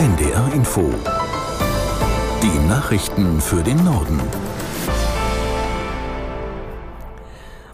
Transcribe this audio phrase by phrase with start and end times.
[0.00, 0.90] NDR Info.
[2.42, 4.18] Die Nachrichten für den Norden.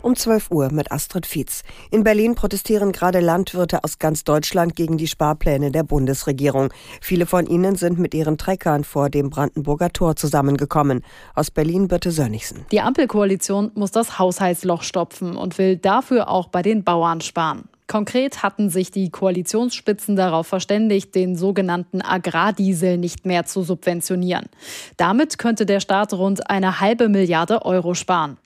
[0.02, 1.62] Um 12 Uhr mit Astrid Fietz.
[1.92, 6.72] In Berlin protestieren gerade Landwirte aus ganz Deutschland gegen die Sparpläne der Bundesregierung.
[7.00, 11.04] Viele von ihnen sind mit ihren Treckern vor dem Brandenburger Tor zusammengekommen.
[11.36, 12.66] Aus Berlin Birte Sönnigsen.
[12.72, 17.68] Die Ampelkoalition muss das Haushaltsloch stopfen und will dafür auch bei den Bauern sparen.
[17.86, 24.46] Konkret hatten sich die Koalitionsspitzen darauf verständigt, den sogenannten Agrardiesel nicht mehr zu subventionieren.
[24.96, 28.38] Damit könnte der Staat rund eine halbe Milliarde Euro sparen.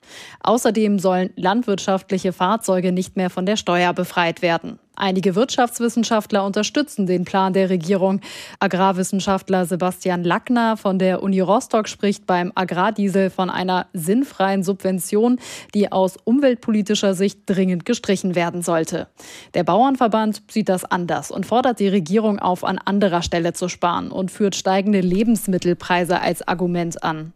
[0.43, 4.77] Außerdem sollen landwirtschaftliche Fahrzeuge nicht mehr von der Steuer befreit werden.
[4.95, 8.19] Einige Wirtschaftswissenschaftler unterstützen den Plan der Regierung.
[8.59, 15.39] Agrarwissenschaftler Sebastian Lackner von der Uni Rostock spricht beim Agrardiesel von einer sinnfreien Subvention,
[15.73, 19.07] die aus umweltpolitischer Sicht dringend gestrichen werden sollte.
[19.53, 24.11] Der Bauernverband sieht das anders und fordert die Regierung auf, an anderer Stelle zu sparen
[24.11, 27.33] und führt steigende Lebensmittelpreise als Argument an.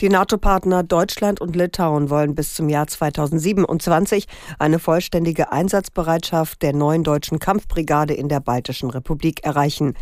[0.00, 4.28] Die NATO-Partner Deutschland und Litauen wollen bis zum Jahr 2027
[4.60, 9.94] eine vollständige Einsatzbereitschaft der neuen deutschen Kampfbrigade in der Baltischen Republik erreichen.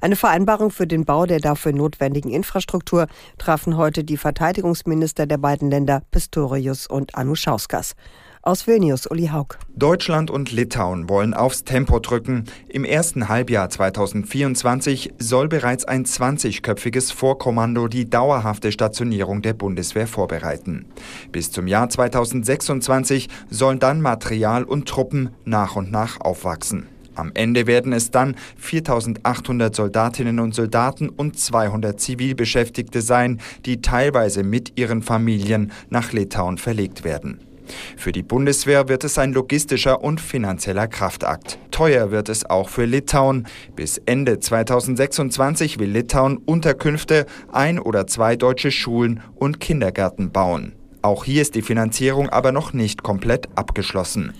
[0.00, 5.68] Eine Vereinbarung für den Bau der dafür notwendigen Infrastruktur trafen heute die Verteidigungsminister der beiden
[5.68, 7.96] Länder Pistorius und Anuschauskas.
[8.42, 9.58] Aus Vilnius, Uli Haug.
[9.76, 12.44] Deutschland und Litauen wollen aufs Tempo drücken.
[12.70, 20.86] Im ersten Halbjahr 2024 soll bereits ein 20-köpfiges Vorkommando die dauerhafte Stationierung der Bundeswehr vorbereiten.
[21.30, 26.86] Bis zum Jahr 2026 sollen dann Material und Truppen nach und nach aufwachsen.
[27.14, 34.44] Am Ende werden es dann 4800 Soldatinnen und Soldaten und 200 Zivilbeschäftigte sein, die teilweise
[34.44, 37.49] mit ihren Familien nach Litauen verlegt werden.
[37.96, 41.58] Für die Bundeswehr wird es ein logistischer und finanzieller Kraftakt.
[41.70, 43.46] Teuer wird es auch für Litauen.
[43.76, 50.74] Bis Ende 2026 will Litauen Unterkünfte, ein oder zwei deutsche Schulen und Kindergärten bauen.
[51.02, 54.34] Auch hier ist die Finanzierung aber noch nicht komplett abgeschlossen.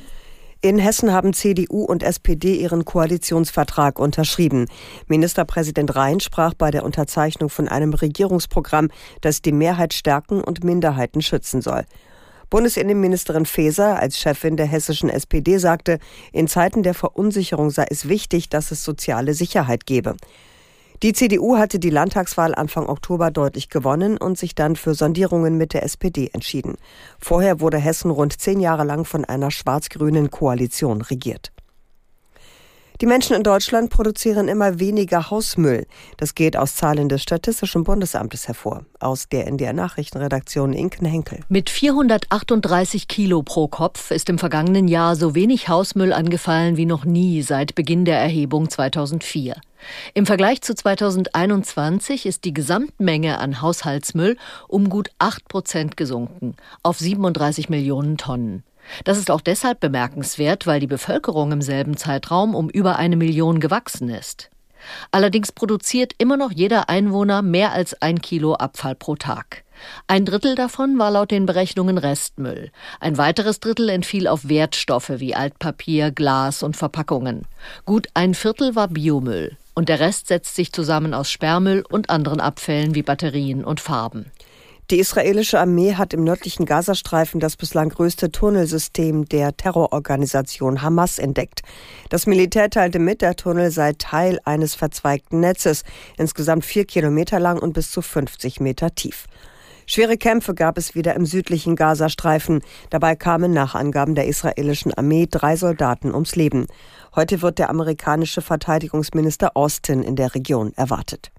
[0.62, 4.66] In Hessen haben CDU und SPD ihren Koalitionsvertrag unterschrieben.
[5.08, 8.90] Ministerpräsident Rhein sprach bei der Unterzeichnung von einem Regierungsprogramm,
[9.22, 11.86] das die Mehrheit stärken und Minderheiten schützen soll.
[12.50, 16.00] Bundesinnenministerin Faeser als Chefin der hessischen SPD sagte,
[16.32, 20.16] in Zeiten der Verunsicherung sei es wichtig, dass es soziale Sicherheit gebe.
[21.02, 25.72] Die CDU hatte die Landtagswahl Anfang Oktober deutlich gewonnen und sich dann für Sondierungen mit
[25.72, 26.76] der SPD entschieden.
[27.18, 31.52] Vorher wurde Hessen rund zehn Jahre lang von einer schwarz-grünen Koalition regiert.
[33.00, 35.86] Die Menschen in Deutschland produzieren immer weniger Hausmüll.
[36.18, 38.84] Das geht aus Zahlen des Statistischen Bundesamtes hervor.
[38.98, 41.40] Aus der NDR Nachrichtenredaktion Inken Henkel.
[41.48, 47.06] Mit 438 Kilo pro Kopf ist im vergangenen Jahr so wenig Hausmüll angefallen wie noch
[47.06, 49.56] nie seit Beginn der Erhebung 2004.
[50.12, 54.36] Im Vergleich zu 2021 ist die Gesamtmenge an Haushaltsmüll
[54.68, 58.62] um gut 8 Prozent gesunken auf 37 Millionen Tonnen.
[59.04, 63.60] Das ist auch deshalb bemerkenswert, weil die Bevölkerung im selben Zeitraum um über eine Million
[63.60, 64.50] gewachsen ist.
[65.10, 69.64] Allerdings produziert immer noch jeder Einwohner mehr als ein Kilo Abfall pro Tag.
[70.06, 72.70] Ein Drittel davon war laut den Berechnungen Restmüll.
[73.00, 77.46] Ein weiteres Drittel entfiel auf Wertstoffe wie Altpapier, Glas und Verpackungen.
[77.86, 79.56] Gut ein Viertel war Biomüll.
[79.74, 84.30] Und der Rest setzt sich zusammen aus Sperrmüll und anderen Abfällen wie Batterien und Farben.
[84.90, 91.62] Die israelische Armee hat im nördlichen Gazastreifen das bislang größte Tunnelsystem der Terrororganisation Hamas entdeckt.
[92.08, 95.84] Das Militär teilte mit, der Tunnel sei Teil eines verzweigten Netzes,
[96.18, 99.26] insgesamt vier Kilometer lang und bis zu 50 Meter tief.
[99.86, 102.60] Schwere Kämpfe gab es wieder im südlichen Gazastreifen.
[102.90, 106.66] Dabei kamen nach Angaben der israelischen Armee drei Soldaten ums Leben.
[107.14, 111.30] Heute wird der amerikanische Verteidigungsminister Austin in der Region erwartet.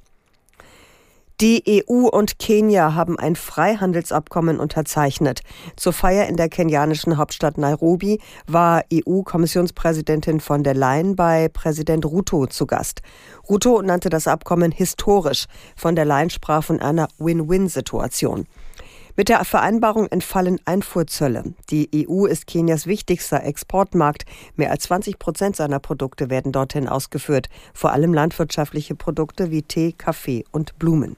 [1.42, 5.42] Die EU und Kenia haben ein Freihandelsabkommen unterzeichnet.
[5.76, 12.46] Zur Feier in der kenianischen Hauptstadt Nairobi war EU-Kommissionspräsidentin von der Leyen bei Präsident Ruto
[12.46, 13.02] zu Gast.
[13.50, 15.48] Ruto nannte das Abkommen historisch.
[15.76, 18.46] Von der Leyen sprach von einer Win-Win-Situation.
[19.18, 21.56] Mit der Vereinbarung entfallen Einfuhrzölle.
[21.72, 24.26] Die EU ist Kenias wichtigster Exportmarkt.
[24.58, 29.92] Mehr als 20 Prozent seiner Produkte werden dorthin ausgeführt, vor allem landwirtschaftliche Produkte wie Tee,
[29.94, 31.18] Kaffee und Blumen.